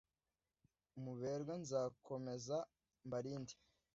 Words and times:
muberwe, 1.03 1.53
nzakomeza 1.63 2.57
mbarinde 3.05 3.53